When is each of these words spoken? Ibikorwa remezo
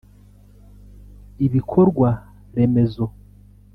Ibikorwa 1.45 2.09
remezo 2.55 3.03